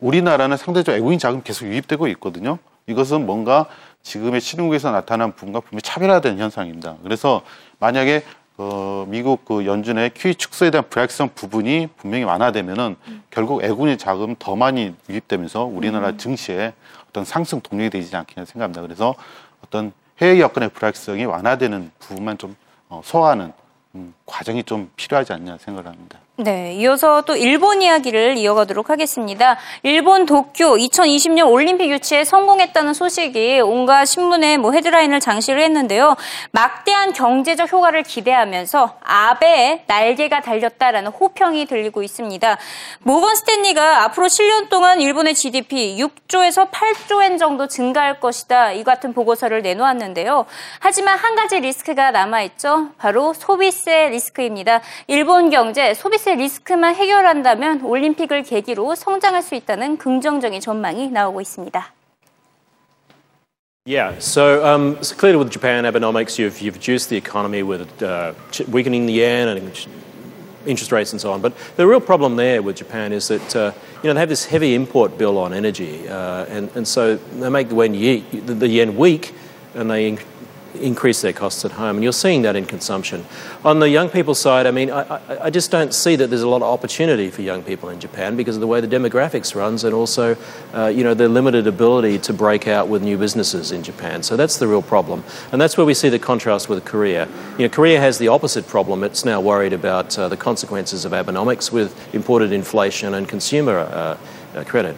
우리나라는 0.00 0.56
상대적 0.56 0.94
외국인 0.94 1.18
자금 1.18 1.42
계속 1.42 1.66
유입되고 1.66 2.08
있거든요. 2.08 2.58
이것은 2.86 3.24
뭔가 3.24 3.66
지금의 4.02 4.40
실흥국에서 4.40 4.90
나타난 4.90 5.32
부분과 5.32 5.60
분명히 5.60 5.80
차별화된 5.82 6.38
현상입니다. 6.38 6.96
그래서 7.02 7.42
만약에 7.78 8.22
어, 8.56 9.04
미국 9.08 9.44
그 9.44 9.66
연준의 9.66 10.10
QE 10.14 10.36
축소에 10.36 10.70
대한 10.70 10.84
불확실성 10.88 11.30
부분이 11.34 11.88
분명히 11.96 12.24
완화되면은 12.24 12.96
결국 13.30 13.62
외국인 13.62 13.98
자금 13.98 14.36
더 14.38 14.54
많이 14.54 14.94
유입되면서 15.08 15.64
우리나라 15.64 16.16
증시에 16.16 16.72
어떤 17.14 17.24
상승 17.24 17.60
동력이 17.60 17.90
되지 17.90 18.16
않겠냐 18.16 18.44
생각합니다. 18.44 18.82
그래서 18.82 19.14
어떤 19.64 19.92
해외 20.20 20.40
여건의 20.40 20.70
불확실성이 20.70 21.24
완화되는 21.26 21.92
부분만 22.00 22.38
좀 22.38 22.56
어, 22.88 23.02
소화하는 23.04 23.52
음, 23.94 24.12
과정이 24.26 24.64
좀 24.64 24.90
필요하지 24.96 25.32
않냐 25.32 25.58
생각을 25.58 25.88
합니다. 25.88 26.18
네, 26.36 26.74
이어서 26.74 27.20
또 27.20 27.36
일본 27.36 27.80
이야기를 27.80 28.38
이어가도록 28.38 28.90
하겠습니다. 28.90 29.56
일본 29.84 30.26
도쿄 30.26 30.74
2020년 30.74 31.48
올림픽 31.48 31.88
유치에 31.90 32.24
성공했다는 32.24 32.92
소식이 32.92 33.60
온갖 33.60 34.04
신문에 34.04 34.56
뭐 34.56 34.72
헤드라인을 34.72 35.20
장식을 35.20 35.60
했는데요. 35.60 36.16
막대한 36.50 37.12
경제적 37.12 37.70
효과를 37.70 38.02
기대하면서 38.02 38.96
아베의 39.00 39.84
날개가 39.86 40.40
달렸다라는 40.40 41.12
호평이 41.12 41.66
들리고 41.66 42.02
있습니다. 42.02 42.58
모건 43.04 43.36
스탠리가 43.36 44.02
앞으로 44.02 44.26
7년 44.26 44.68
동안 44.68 45.00
일본의 45.00 45.36
GDP 45.36 45.98
6조에서 45.98 46.72
8조엔 46.72 47.38
정도 47.38 47.68
증가할 47.68 48.18
것이다. 48.18 48.72
이 48.72 48.82
같은 48.82 49.12
보고서를 49.12 49.62
내놓았는데요. 49.62 50.46
하지만 50.80 51.16
한 51.16 51.36
가지 51.36 51.60
리스크가 51.60 52.10
남아있죠. 52.10 52.88
바로 52.98 53.32
소비세 53.34 54.08
리스크입니다. 54.08 54.80
일본 55.06 55.50
경제 55.50 55.94
소비세 55.94 56.23
리스크만 56.35 56.95
해결한다면 56.95 57.81
올림픽을 57.83 58.43
계기로 58.43 58.95
성장할 58.95 59.41
수 59.41 59.55
있다는 59.55 59.97
긍정적인 59.97 60.61
전망이 60.61 61.09
나오고 61.11 61.41
있습니다. 61.41 61.93
Yeah, 63.85 64.19
so, 64.19 64.63
um, 64.63 65.01
so 65.01 65.15
clearly 65.15 65.37
with 65.37 65.51
Japan 65.51 65.83
Abenomics, 65.85 66.37
you've, 66.37 66.61
you've 66.61 66.75
reduced 66.75 67.09
the 67.09 67.17
economy 67.17 67.63
with 67.63 68.03
uh, 68.03 68.33
weakening 68.69 69.07
the 69.07 69.13
yen 69.13 69.47
and 69.47 69.71
interest 70.65 70.91
rates 70.91 71.11
and 71.11 71.19
so 71.19 71.31
on. 71.31 71.41
But 71.41 71.53
the 71.75 71.87
real 71.87 71.99
problem 71.99 72.35
there 72.35 72.61
with 72.61 72.75
Japan 72.75 73.11
is 73.11 73.29
that 73.29 73.55
uh, 73.55 73.71
you 74.03 74.07
know 74.07 74.13
they 74.13 74.19
have 74.19 74.29
this 74.29 74.45
heavy 74.45 74.75
import 74.75 75.17
bill 75.17 75.37
on 75.37 75.53
energy, 75.53 76.07
uh, 76.07 76.45
and 76.45 76.69
and 76.75 76.87
so 76.87 77.15
they 77.15 77.49
make 77.49 77.69
the 77.69 77.75
yen, 77.75 78.59
the 78.59 78.67
yen 78.67 78.95
weak, 78.95 79.33
and 79.73 79.89
they 79.89 80.17
increase 80.76 81.22
their 81.22 81.32
costs 81.32 81.64
at 81.64 81.72
home. 81.72 81.96
And 81.96 82.04
you're 82.04 82.12
seeing 82.12 82.42
that 82.42 82.56
in 82.56 82.66
consumption. 82.66 83.24
On 83.64 83.80
the 83.80 83.88
young 83.88 84.08
people 84.08 84.34
side, 84.34 84.66
I 84.66 84.70
mean, 84.70 84.90
I, 84.90 85.20
I, 85.46 85.50
just 85.50 85.70
don't 85.70 85.94
see 85.94 86.16
that 86.16 86.28
there's 86.28 86.42
a 86.42 86.48
lot 86.48 86.62
of 86.62 86.68
opportunity 86.68 87.30
for 87.30 87.42
young 87.42 87.62
people 87.62 87.88
in 87.88 88.00
Japan 88.00 88.36
because 88.36 88.56
of 88.56 88.60
the 88.60 88.66
way 88.66 88.80
the 88.80 88.88
demographics 88.88 89.54
runs 89.54 89.84
and 89.84 89.94
also, 89.94 90.36
uh, 90.74 90.86
you 90.86 91.04
know, 91.04 91.14
their 91.14 91.28
limited 91.28 91.66
ability 91.66 92.18
to 92.20 92.32
break 92.32 92.66
out 92.68 92.88
with 92.88 93.02
new 93.02 93.16
businesses 93.16 93.72
in 93.72 93.82
Japan. 93.82 94.22
So 94.22 94.36
that's 94.36 94.58
the 94.58 94.66
real 94.66 94.82
problem. 94.82 95.24
And 95.52 95.60
that's 95.60 95.76
where 95.76 95.86
we 95.86 95.94
see 95.94 96.08
the 96.08 96.18
contrast 96.18 96.68
with 96.68 96.84
Korea. 96.84 97.28
You 97.58 97.66
know, 97.66 97.68
Korea 97.68 98.00
has 98.00 98.18
the 98.18 98.28
opposite 98.28 98.66
problem. 98.66 99.04
It's 99.04 99.24
now 99.24 99.40
worried 99.40 99.72
about 99.72 100.18
uh, 100.18 100.28
the 100.28 100.36
consequences 100.36 101.04
of 101.04 101.12
Abenomics 101.12 101.72
with 101.72 102.14
imported 102.14 102.52
inflation 102.52 103.14
and 103.14 103.28
consumer 103.28 103.78
uh, 103.78 104.18
uh 104.54 104.64
credit. 104.64 104.96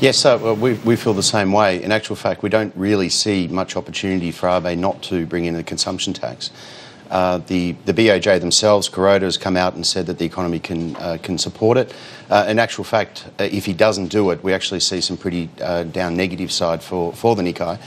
Yes, 0.00 0.24
uh, 0.24 0.56
we, 0.58 0.74
we 0.74 0.96
feel 0.96 1.14
the 1.14 1.22
same 1.22 1.52
way. 1.52 1.82
In 1.82 1.92
actual 1.92 2.16
fact, 2.16 2.42
we 2.42 2.48
don't 2.48 2.74
really 2.76 3.08
see 3.08 3.46
much 3.46 3.76
opportunity 3.76 4.32
for 4.32 4.48
Abe 4.48 4.76
not 4.76 5.02
to 5.04 5.24
bring 5.24 5.44
in 5.44 5.54
a 5.54 5.62
consumption 5.62 6.12
tax. 6.12 6.50
Uh, 7.10 7.38
the, 7.46 7.72
the 7.84 7.94
BOJ 7.94 8.40
themselves, 8.40 8.88
Kuroda, 8.88 9.22
has 9.22 9.38
come 9.38 9.56
out 9.56 9.74
and 9.74 9.86
said 9.86 10.06
that 10.06 10.18
the 10.18 10.24
economy 10.24 10.58
can, 10.58 10.96
uh, 10.96 11.16
can 11.22 11.38
support 11.38 11.78
it. 11.78 11.94
Uh, 12.28 12.44
in 12.48 12.58
actual 12.58 12.82
fact, 12.82 13.26
uh, 13.38 13.44
if 13.44 13.66
he 13.66 13.72
doesn't 13.72 14.08
do 14.08 14.30
it, 14.30 14.42
we 14.42 14.52
actually 14.52 14.80
see 14.80 15.00
some 15.00 15.16
pretty 15.16 15.48
uh, 15.62 15.84
down 15.84 16.16
negative 16.16 16.50
side 16.50 16.82
for, 16.82 17.12
for 17.12 17.36
the 17.36 17.42
Nikkei. 17.42 17.78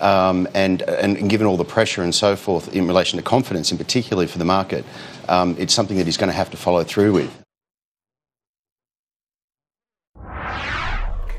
Um, 0.00 0.46
and, 0.54 0.82
and, 0.82 1.16
and, 1.16 1.30
given 1.30 1.46
all 1.46 1.56
the 1.56 1.64
pressure 1.64 2.02
and 2.02 2.14
so 2.14 2.36
forth 2.36 2.74
in 2.76 2.86
relation 2.86 3.16
to 3.16 3.22
confidence, 3.22 3.72
in 3.72 3.78
particular 3.78 4.26
for 4.26 4.36
the 4.36 4.44
market, 4.44 4.84
um, 5.28 5.56
it's 5.58 5.72
something 5.72 5.96
that 5.96 6.04
he's 6.04 6.18
going 6.18 6.28
to 6.28 6.36
have 6.36 6.50
to 6.50 6.58
follow 6.58 6.84
through 6.84 7.14
with. 7.14 7.45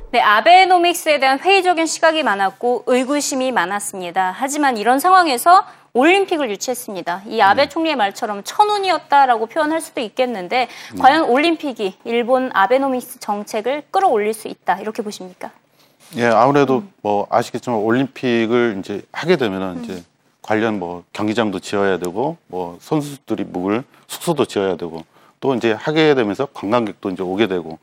네, 0.10 0.22
아베노믹스에 0.22 1.20
대한 1.20 1.38
회의적인 1.38 1.86
시각이 1.86 2.24
많았고 2.24 2.84
의구심이 2.86 3.52
많았습니다. 3.52 4.34
하지만 4.38 4.78
이런 4.78 5.00
상황에서 5.00 5.66
올림픽을 5.92 6.50
유치했습니다. 6.52 7.24
이 7.28 7.42
아베 7.42 7.64
음. 7.64 7.70
총리의 7.70 7.98
말처럼 7.98 8.44
천운이었다라고 8.46 9.48
표현할 9.48 9.82
수도 9.82 10.00
있겠는데 10.00 10.70
음. 10.94 11.00
과연 11.00 11.26
올림픽이 11.26 11.98
일본 12.06 12.52
아베노믹스 12.54 13.20
정책을 13.20 13.84
끌어올릴 13.92 14.34
수 14.34 14.48
있다 14.48 14.80
이렇게 14.80 15.02
보십니까? 15.02 15.52
예, 16.16 16.28
아무래도 16.28 16.78
음. 16.78 16.94
뭐 17.02 17.28
아시겠지만 17.30 17.78
올림픽을 17.80 18.78
이제 18.80 19.02
하게 19.12 19.36
되면은 19.36 19.68
음. 19.80 19.84
이제 19.84 20.04
관련 20.42 20.80
뭐 20.80 21.04
경기장도 21.12 21.60
지어야 21.60 21.98
되고 21.98 22.38
뭐 22.48 22.78
선수들이 22.80 23.44
묵을 23.44 23.84
숙소도 24.08 24.46
지어야 24.46 24.78
되고 24.78 25.04
또 25.42 25.54
이제 25.54 25.74
하게 25.74 26.16
되면서 26.16 26.48
관광객도 26.54 27.10
이제 27.10 27.24
오게 27.24 27.48
되고 27.48 27.78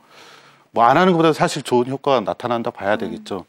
뭐 0.74 0.84
안 0.84 0.96
하는 0.98 1.12
것보다 1.12 1.32
사실 1.32 1.62
좋은 1.62 1.86
효과가 1.86 2.20
나타난다 2.20 2.70
봐야 2.70 2.96
되겠죠. 2.96 3.44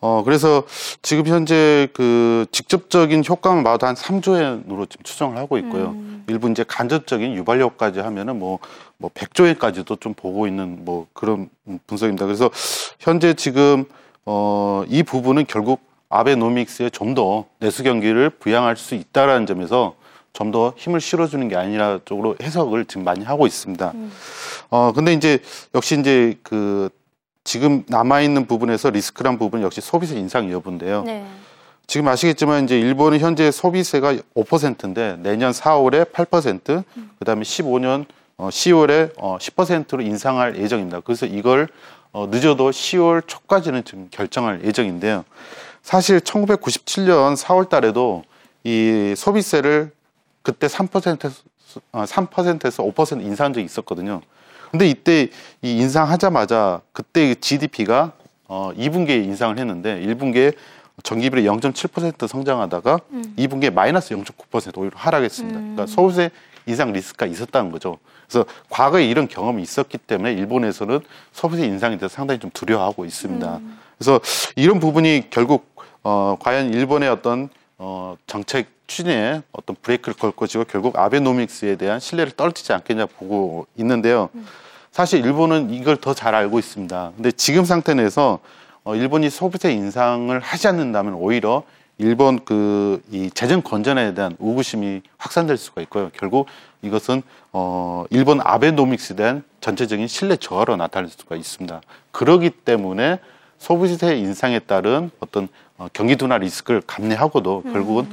어, 0.00 0.22
그래서 0.22 0.64
지금 1.00 1.26
현재 1.26 1.88
그 1.94 2.44
직접적인 2.52 3.22
효과만 3.26 3.64
봐도 3.64 3.86
한 3.86 3.94
3조 3.94 4.36
엔으로 4.36 4.84
지금 4.86 5.02
추정을 5.02 5.38
하고 5.38 5.56
있고요. 5.58 5.90
음. 5.90 6.24
일부 6.26 6.50
이제 6.50 6.62
간접적인 6.66 7.34
유발효까지 7.36 8.00
하면은 8.00 8.38
뭐, 8.38 8.58
뭐 8.98 9.08
100조 9.14 9.46
엔까지도 9.46 9.96
좀 9.96 10.12
보고 10.12 10.46
있는 10.46 10.84
뭐 10.84 11.06
그런 11.14 11.48
분석입니다. 11.86 12.26
그래서 12.26 12.50
현재 12.98 13.32
지금 13.32 13.84
어, 14.26 14.84
이 14.88 15.02
부분은 15.02 15.46
결국 15.48 15.80
아베노믹스에 16.10 16.90
좀 16.90 17.14
더 17.14 17.44
내수 17.60 17.82
경기를 17.82 18.28
부양할 18.30 18.76
수 18.76 18.94
있다라는 18.94 19.46
점에서 19.46 19.94
좀 20.34 20.50
더 20.50 20.74
힘을 20.76 21.00
실어주는 21.00 21.48
게 21.48 21.56
아니라 21.56 22.00
쪽으로 22.04 22.36
해석을 22.42 22.84
지금 22.84 23.04
많이 23.04 23.24
하고 23.24 23.46
있습니다. 23.46 23.92
음. 23.94 24.12
어, 24.68 24.92
근데 24.92 25.12
이제 25.12 25.38
역시 25.74 25.98
이제 25.98 26.38
그 26.42 26.90
지금 27.44 27.84
남아있는 27.88 28.46
부분에서 28.46 28.90
리스크란 28.90 29.38
부분 29.38 29.62
역시 29.62 29.80
소비세 29.80 30.16
인상 30.16 30.50
여부인데요. 30.50 31.02
네. 31.04 31.24
지금 31.86 32.08
아시겠지만 32.08 32.64
이제 32.64 32.78
일본은 32.78 33.20
현재 33.20 33.50
소비세가 33.50 34.14
5%인데 34.34 35.16
내년 35.20 35.52
4월에 35.52 36.10
8%, 36.12 36.84
음. 36.96 37.10
그다음에 37.18 37.42
15년 37.42 38.06
어, 38.36 38.48
10월에 38.48 39.12
어, 39.18 39.38
10%로 39.40 40.02
인상할 40.02 40.56
예정입니다. 40.58 41.00
그래서 41.00 41.26
이걸 41.26 41.68
어, 42.12 42.26
늦어도 42.30 42.70
10월 42.70 43.26
초까지는 43.26 43.84
지금 43.84 44.08
결정할 44.10 44.64
예정인데요. 44.64 45.24
사실 45.82 46.20
1997년 46.20 47.36
4월 47.36 47.68
달에도 47.68 48.24
이 48.64 49.14
소비세를 49.16 49.92
그때 50.44 50.68
3%에서, 50.68 51.42
3%에서 51.92 52.84
5% 52.84 53.22
인상한 53.22 53.52
적이 53.52 53.64
있었거든요. 53.64 54.20
근데 54.70 54.88
이때 54.88 55.30
이 55.62 55.78
인상하자마자 55.78 56.80
그때 56.92 57.34
GDP가 57.34 58.12
어 58.46 58.72
2분기에 58.76 59.24
인상을 59.24 59.58
했는데 59.58 60.00
1분기에 60.00 60.54
전기비율이 61.02 61.48
0.7% 61.48 62.28
성장하다가 62.28 63.00
음. 63.10 63.34
2분기에 63.36 63.72
마이너스 63.72 64.14
0.9% 64.14 64.78
오히려 64.78 64.92
하락했습니다. 64.96 65.58
음. 65.58 65.74
그러니까 65.74 65.86
서울세 65.86 66.30
인상 66.66 66.92
리스크가 66.92 67.26
있었다는 67.26 67.72
거죠. 67.72 67.98
그래서 68.28 68.46
과거에 68.68 69.06
이런 69.06 69.28
경험이 69.28 69.62
있었기 69.62 69.98
때문에 69.98 70.32
일본에서는 70.34 71.00
서울세 71.32 71.66
인상에 71.66 71.96
대해서 71.96 72.14
상당히 72.14 72.38
좀 72.38 72.50
두려워하고 72.52 73.04
있습니다. 73.04 73.56
음. 73.56 73.78
그래서 73.96 74.20
이런 74.56 74.78
부분이 74.78 75.30
결국 75.30 75.74
어 76.02 76.36
과연 76.38 76.74
일본의 76.74 77.08
어떤 77.08 77.48
어 77.78 78.16
정책 78.26 78.68
추진에 78.86 79.42
어떤 79.52 79.76
브레이크를 79.80 80.14
걸 80.14 80.30
것이고 80.30 80.64
결국 80.64 80.98
아베노믹스에 80.98 81.76
대한 81.76 82.00
신뢰를 82.00 82.32
떨어지지 82.32 82.72
않겠냐 82.72 83.06
보고 83.06 83.66
있는데요. 83.76 84.28
음. 84.34 84.46
사실 84.92 85.24
일본은 85.24 85.70
이걸 85.70 85.96
더 85.96 86.14
잘 86.14 86.34
알고 86.34 86.58
있습니다. 86.58 87.12
근데 87.16 87.32
지금 87.32 87.64
상태 87.64 87.94
내에서 87.94 88.38
어, 88.84 88.94
일본이 88.94 89.30
소비세 89.30 89.72
인상을 89.72 90.38
하지 90.38 90.68
않는다면 90.68 91.14
오히려 91.14 91.62
일본 91.98 92.44
그 92.44 93.00
이 93.10 93.30
재정 93.30 93.62
건전에 93.62 94.14
대한 94.14 94.36
우구심이 94.38 95.02
확산될 95.16 95.56
수가 95.56 95.80
있고요. 95.82 96.10
결국 96.12 96.46
이것은 96.82 97.22
어 97.52 98.04
일본 98.10 98.40
아베노믹스에 98.42 99.16
대한 99.16 99.42
전체적인 99.60 100.06
신뢰 100.08 100.36
저하로 100.36 100.76
나타날 100.76 101.08
수가 101.08 101.36
있습니다. 101.36 101.80
그러기 102.10 102.50
때문에 102.50 103.18
소비세 103.58 104.16
인상에 104.16 104.58
따른 104.58 105.10
어떤 105.20 105.48
어, 105.78 105.88
경기 105.92 106.16
둔화 106.16 106.38
리스크를 106.38 106.82
감내하고도 106.86 107.62
결국은 107.62 108.06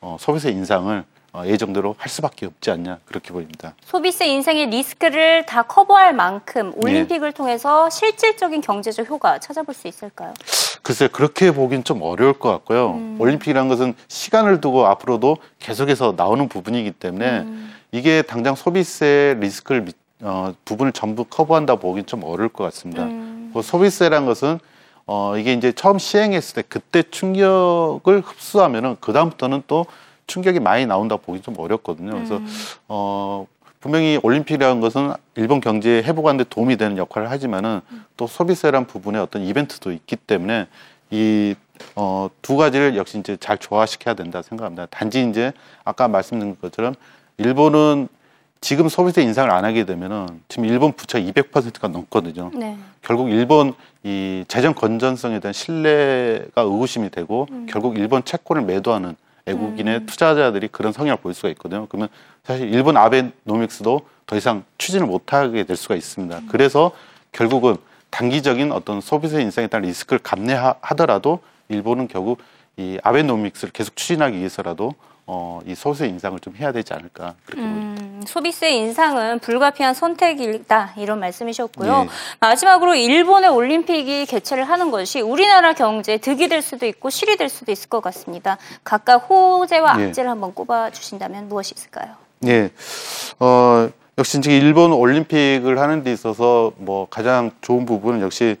어, 0.00 0.16
소비세 0.18 0.50
인상을 0.50 1.04
어, 1.32 1.42
예정대로 1.46 1.94
할 1.98 2.08
수밖에 2.08 2.46
없지 2.46 2.70
않냐 2.70 2.98
그렇게 3.04 3.32
보입니다. 3.32 3.74
소비세 3.84 4.26
인상의 4.26 4.66
리스크를 4.66 5.46
다 5.46 5.62
커버할 5.62 6.12
만큼 6.12 6.72
올림픽을 6.76 7.32
통해서 7.32 7.90
실질적인 7.90 8.60
경제적 8.60 9.08
효과 9.08 9.38
찾아볼 9.38 9.74
수 9.74 9.88
있을까요? 9.88 10.34
글쎄 10.82 11.08
그렇게 11.08 11.50
보긴 11.50 11.82
좀 11.82 12.02
어려울 12.02 12.34
것 12.34 12.50
같고요. 12.50 13.16
올림픽이라는 13.18 13.68
것은 13.68 13.94
시간을 14.08 14.60
두고 14.60 14.86
앞으로도 14.86 15.38
계속해서 15.58 16.14
나오는 16.16 16.48
부분이기 16.48 16.92
때문에 16.92 17.46
이게 17.90 18.22
당장 18.22 18.54
소비세 18.54 19.36
리스크를 19.40 19.82
미- 19.82 19.92
어, 20.20 20.54
부분을 20.64 20.92
전부 20.92 21.24
커버한다 21.24 21.76
보긴 21.76 22.06
좀 22.06 22.22
어려울 22.24 22.48
것 22.48 22.64
같습니다. 22.64 23.06
그 23.52 23.62
소비세란 23.62 24.26
것은 24.26 24.58
어, 25.06 25.36
이게 25.36 25.52
이제 25.52 25.72
처음 25.72 25.98
시행했을 25.98 26.54
때 26.54 26.62
그때 26.68 27.02
충격을 27.02 28.20
흡수하면은 28.20 28.96
그 29.00 29.12
다음부터는 29.12 29.64
또 29.66 29.86
충격이 30.26 30.60
많이 30.60 30.86
나온다 30.86 31.16
보기 31.16 31.42
좀 31.42 31.54
어렵거든요. 31.58 32.12
그래서 32.12 32.40
어, 32.88 33.46
분명히 33.80 34.18
올림픽이라는 34.22 34.80
것은 34.80 35.12
일본 35.34 35.60
경제 35.60 36.02
회복하는 36.02 36.38
데 36.38 36.44
도움이 36.48 36.78
되는 36.78 36.96
역할을 36.96 37.30
하지만은 37.30 37.82
또 38.16 38.26
소비세란 38.26 38.86
부분에 38.86 39.18
어떤 39.18 39.42
이벤트도 39.42 39.92
있기 39.92 40.16
때문에 40.16 40.68
이 41.10 41.54
어, 41.94 42.30
두 42.40 42.56
가지를 42.56 42.96
역시 42.96 43.18
이제 43.18 43.36
잘 43.36 43.58
조화시켜야 43.58 44.14
된다 44.14 44.40
생각합니다. 44.40 44.86
단지 44.86 45.28
이제 45.28 45.52
아까 45.84 46.08
말씀드린 46.08 46.56
것처럼 46.60 46.94
일본은 47.36 48.08
지금 48.64 48.88
소비세 48.88 49.20
인상을 49.20 49.50
안 49.50 49.66
하게 49.66 49.84
되면은 49.84 50.40
지금 50.48 50.64
일본 50.64 50.94
부채 50.94 51.22
200%가 51.22 51.88
넘거든요. 51.88 52.50
네. 52.54 52.78
결국 53.02 53.28
일본 53.28 53.74
이 54.02 54.42
재정 54.48 54.72
건전성에 54.72 55.40
대한 55.40 55.52
신뢰가 55.52 56.62
의구심이 56.62 57.10
되고 57.10 57.46
결국 57.68 57.98
일본 57.98 58.24
채권을 58.24 58.62
매도하는 58.62 59.16
외국인의 59.44 60.06
투자자들이 60.06 60.68
그런 60.68 60.94
성향을 60.94 61.18
보일 61.18 61.34
수가 61.34 61.50
있거든요. 61.50 61.84
그러면 61.90 62.08
사실 62.42 62.72
일본 62.72 62.96
아베노믹스도 62.96 64.00
더 64.24 64.34
이상 64.34 64.64
추진을 64.78 65.06
못하게 65.08 65.64
될 65.64 65.76
수가 65.76 65.94
있습니다. 65.94 66.40
그래서 66.48 66.92
결국은 67.32 67.76
단기적인 68.08 68.72
어떤 68.72 69.02
소비세 69.02 69.42
인상에 69.42 69.66
따른 69.66 69.88
리스크를 69.88 70.20
감내하더라도 70.22 71.40
일본은 71.68 72.08
결국 72.08 72.38
이 72.78 72.98
아베노믹스를 73.02 73.72
계속 73.72 73.94
추진하기 73.94 74.38
위해서라도 74.38 74.94
어, 75.26 75.60
이 75.66 75.74
소비세 75.74 76.06
인상을 76.06 76.38
좀 76.40 76.54
해야 76.56 76.72
되지 76.72 76.94
않을까 76.94 77.34
그렇게. 77.44 77.62
음, 77.62 77.83
소비세 78.26 78.70
인상은 78.70 79.38
불가피한 79.38 79.94
선택이다 79.94 80.94
이런 80.96 81.20
말씀이셨고요. 81.20 82.06
예. 82.06 82.08
마지막으로 82.40 82.94
일본의 82.94 83.50
올림픽이 83.50 84.26
개최를 84.26 84.64
하는 84.64 84.90
것이 84.90 85.20
우리나라 85.20 85.72
경제에 85.72 86.18
득이 86.18 86.48
될 86.48 86.62
수도 86.62 86.86
있고 86.86 87.10
실이 87.10 87.36
될 87.36 87.48
수도 87.48 87.72
있을 87.72 87.88
것 87.88 88.00
같습니다. 88.00 88.58
각각 88.82 89.30
호재와 89.30 90.00
예. 90.00 90.06
악재를 90.06 90.30
한번 90.30 90.54
꼽아 90.54 90.90
주신다면 90.90 91.48
무엇이 91.48 91.74
있을까요? 91.76 92.14
예. 92.46 92.70
어, 93.40 93.88
역시 94.18 94.38
이제 94.38 94.56
일본 94.56 94.92
올림픽을 94.92 95.78
하는 95.78 96.04
데 96.04 96.12
있어서 96.12 96.72
뭐 96.76 97.06
가장 97.08 97.50
좋은 97.60 97.84
부분은 97.86 98.20
역시 98.20 98.56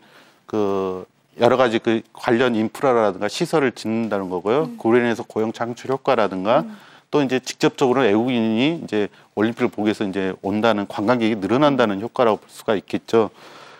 그 0.46 1.06
여러 1.40 1.56
가지 1.56 1.78
그 1.78 2.02
관련 2.12 2.54
인프라라든가 2.54 3.28
시설을 3.28 3.72
짓는다는 3.72 4.30
거고요. 4.30 4.70
그로 4.78 4.98
인해서 4.98 5.22
고용 5.22 5.52
창출 5.52 5.90
효과라든가 5.90 6.64
또 7.10 7.22
이제 7.22 7.38
직접적으로 7.38 8.02
외국인이 8.02 8.80
이제 8.84 9.08
올림픽을 9.34 9.68
보기 9.68 9.86
위해서 9.86 10.04
이제 10.04 10.32
온다는 10.42 10.86
관광객이 10.86 11.36
늘어난다는 11.36 12.00
효과라고 12.00 12.38
볼 12.38 12.48
수가 12.48 12.74
있겠죠. 12.76 13.30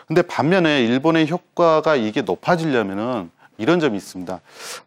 근데 0.06 0.22
반면에 0.22 0.84
일본의 0.84 1.30
효과가 1.30 1.96
이게 1.96 2.22
높아지려면은 2.22 3.30
이런 3.58 3.80
점이 3.80 3.96
있습니다. 3.96 4.40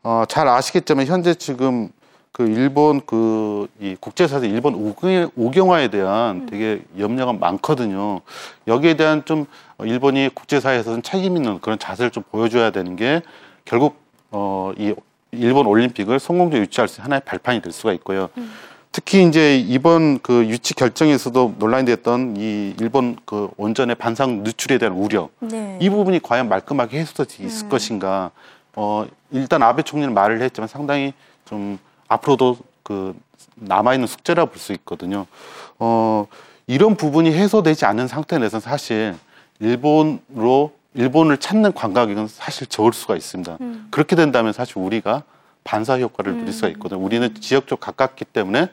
어, 0.03 0.23
잘 0.27 0.47
아시겠지만 0.47 1.05
현재 1.07 1.33
지금 1.33 1.89
그 2.31 2.47
일본 2.47 3.01
그 3.05 3.67
이 3.79 3.95
국제사에서 3.99 4.45
일본 4.45 4.73
우경- 4.75 5.29
우경화에 5.35 5.87
대한 5.89 6.45
되게 6.47 6.81
염려가 6.97 7.33
많거든요. 7.33 8.21
여기에 8.67 8.95
대한 8.95 9.23
좀 9.25 9.45
일본이 9.79 10.29
국제사회에서는 10.33 11.01
책임 11.03 11.35
있는 11.37 11.59
그런 11.61 11.77
자세를 11.79 12.11
좀 12.11 12.23
보여줘야 12.31 12.71
되는 12.71 12.95
게 12.95 13.21
결국 13.65 13.97
어 14.31 14.73
이 14.77 14.93
일본 15.31 15.65
올림픽을 15.67 16.19
성공적으로 16.19 16.63
유치할 16.63 16.87
수 16.87 16.95
있는 16.99 17.05
하나의 17.05 17.21
발판이 17.25 17.61
될 17.61 17.71
수가 17.73 17.93
있고요. 17.93 18.29
특히 18.97 19.23
이제 19.27 19.59
이번 19.59 20.17
그 20.23 20.47
유치 20.47 20.73
결정에서도 20.73 21.53
논란이 21.59 21.85
됐던 21.85 22.35
이 22.35 22.73
일본 22.79 23.15
그 23.25 23.47
원전의 23.55 23.95
반상 23.97 24.41
누출에 24.41 24.79
대한 24.79 24.95
우려 24.95 25.29
네. 25.37 25.77
이 25.79 25.87
부분이 25.87 26.19
과연 26.19 26.49
말끔하게 26.49 27.01
해소될 27.01 27.27
수 27.29 27.43
있을 27.43 27.69
것인가. 27.69 28.31
어, 28.75 29.05
일단 29.29 29.61
아베 29.61 29.83
총리는 29.83 30.11
말을 30.15 30.41
했지만 30.41 30.67
상당히 30.67 31.13
좀 31.45 31.77
앞으로도 32.07 32.57
그 32.81 33.15
남아 33.53 33.93
있는 33.93 34.07
숙제라 34.07 34.45
볼 34.45 34.57
수 34.57 34.73
있거든요. 34.73 35.27
어, 35.77 36.25
이런 36.65 36.95
부분이 36.95 37.31
해소되지 37.31 37.85
않은 37.85 38.07
상태 38.07 38.39
내에서 38.39 38.59
사실 38.59 39.13
일본으로 39.59 40.71
일본을 40.95 41.37
찾는 41.37 41.73
관광객은 41.73 42.27
사실 42.27 42.65
적을 42.65 42.93
수가 42.93 43.15
있습니다. 43.15 43.59
그렇게 43.91 44.15
된다면 44.15 44.53
사실 44.53 44.79
우리가 44.79 45.21
반사 45.63 45.99
효과를 45.99 46.35
누릴 46.35 46.51
수가 46.51 46.69
있거든요. 46.69 46.99
우리는 46.99 47.35
지역적 47.39 47.79
가깝기 47.79 48.25
때문에 48.25 48.69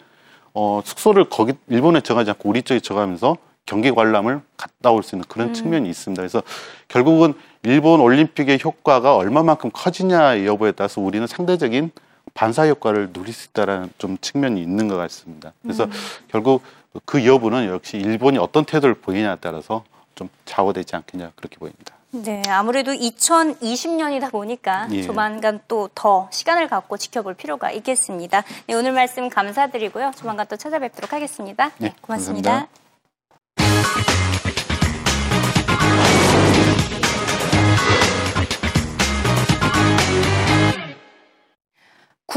어, 0.55 0.81
숙소를 0.85 1.29
거기 1.29 1.53
일본에 1.69 2.01
정하지 2.01 2.31
않고 2.31 2.49
우리 2.49 2.63
쪽에 2.63 2.81
정하면서 2.81 3.37
경기 3.67 3.91
관람을 3.91 4.41
갔다 4.57 4.91
올 4.91 5.03
수 5.03 5.17
있는 5.17 5.25
그런 5.29 5.53
측면이 5.55 5.89
있습니다. 5.89 6.21
그래서 6.21 6.43
결국은 6.89 7.35
일본 7.63 8.01
올림픽의 8.01 8.61
효과가 8.63 9.17
얼마만큼 9.17 9.71
커지냐 9.73 10.45
여부에 10.45 10.73
따라서 10.73 11.01
우리는 11.01 11.27
상대적인 11.27 11.91
반사 12.35 12.67
효과를 12.69 13.13
누릴 13.13 13.33
수 13.33 13.49
있다라는 13.51 13.91
좀 13.99 14.19
측면이 14.21 14.61
있는 14.61 14.89
것 14.89 14.97
같습니다. 14.97 15.53
그래서 15.63 15.87
결국 16.29 16.63
그 17.05 17.27
여부는 17.27 17.67
역시 17.69 17.97
일본이 17.97 18.39
어떤 18.39 18.65
태도를 18.65 18.95
보이냐에 18.97 19.37
따라서 19.41 19.85
좀 20.15 20.29
좌우되지 20.45 20.95
않겠냐 20.97 21.33
그렇게 21.35 21.57
보입니다. 21.57 21.95
네, 22.23 22.43
아무래도 22.49 22.93
2020년이다 22.93 24.31
보니까 24.31 24.87
예. 24.93 25.03
조만간 25.03 25.61
또 25.69 25.89
더 25.95 26.29
시간을 26.31 26.69
갖고 26.69 26.97
지켜볼 26.97 27.35
필요가 27.35 27.71
있겠습니다. 27.73 28.43
네, 28.67 28.75
오늘 28.75 28.93
말씀 28.93 29.29
감사드리고요. 29.29 30.13
조만간 30.17 30.47
또 30.49 30.57
찾아뵙도록 30.57 31.13
하겠습니다. 31.13 31.71
네, 31.79 31.89
네, 31.89 31.95
고맙습니다. 32.01 32.51
감사합니다. 32.51 32.84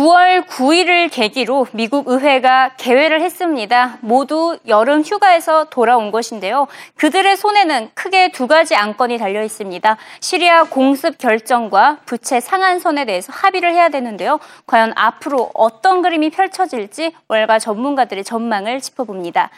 9월 0.07 0.45
9일을 0.47 1.11
계기로 1.11 1.67
미국 1.73 2.07
의회가 2.07 2.75
개회를 2.77 3.21
했습니다. 3.21 3.97
모두 3.99 4.57
여름 4.65 5.01
휴가에서 5.01 5.65
돌아온 5.65 6.11
것인데요. 6.11 6.67
그들의 6.95 7.35
손에는 7.35 7.89
크게 7.93 8.31
두 8.31 8.47
가지 8.47 8.73
안건이 8.73 9.17
달려 9.17 9.43
있습니다. 9.43 9.97
시리아 10.21 10.63
공습 10.63 11.17
결정과 11.17 11.97
부채 12.05 12.39
상한선에 12.39 13.03
대해서 13.03 13.33
합의를 13.33 13.73
해야 13.73 13.89
되는데요. 13.89 14.39
과연 14.65 14.93
앞으로 14.95 15.51
어떤 15.53 16.01
그림이 16.01 16.29
펼쳐질지 16.29 17.11
월가 17.27 17.59
전문가들의 17.59 18.23
전망을 18.23 18.79
짚어봅니다. 18.79 19.49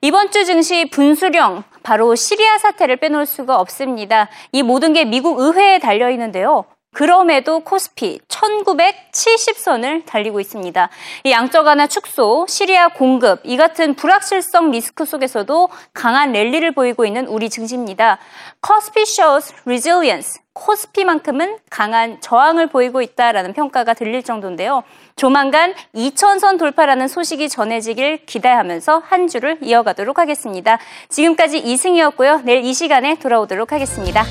이번 0.00 0.32
주 0.32 0.44
증시 0.44 0.90
분수령 0.90 1.62
바로 1.84 2.16
시리아 2.16 2.58
사태를 2.58 2.96
빼놓을 2.96 3.24
수가 3.24 3.60
없습니다. 3.60 4.28
이 4.50 4.64
모든 4.64 4.94
게 4.94 5.04
미국 5.04 5.38
의회에 5.38 5.78
달려 5.78 6.10
있는데요. 6.10 6.64
그럼에도 6.92 7.60
코스피 7.60 8.20
1970선을 8.28 10.04
달리고 10.04 10.40
있습니다. 10.40 10.90
이 11.24 11.30
양적 11.30 11.66
완화 11.66 11.86
축소, 11.86 12.46
시리아 12.48 12.88
공급, 12.88 13.40
이 13.44 13.56
같은 13.56 13.94
불확실성 13.94 14.70
리스크 14.70 15.04
속에서도 15.04 15.68
강한 15.94 16.32
랠리를 16.32 16.72
보이고 16.72 17.04
있는 17.06 17.26
우리 17.26 17.48
증시입니다. 17.48 18.18
코스피 18.60 19.02
shows 19.02 19.54
resilience. 19.64 20.40
코스피만큼은 20.52 21.56
강한 21.70 22.20
저항을 22.20 22.66
보이고 22.66 23.00
있다라는 23.00 23.54
평가가 23.54 23.94
들릴 23.94 24.22
정도인데요. 24.22 24.82
조만간 25.16 25.72
2000선 25.94 26.58
돌파라는 26.58 27.08
소식이 27.08 27.48
전해지길 27.48 28.26
기대하면서 28.26 29.02
한 29.06 29.28
주를 29.28 29.58
이어가도록 29.62 30.18
하겠습니다. 30.18 30.78
지금까지 31.08 31.58
이승이었고요. 31.58 32.42
내일 32.44 32.64
이 32.64 32.74
시간에 32.74 33.14
돌아오도록 33.14 33.72
하겠습니다. 33.72 34.24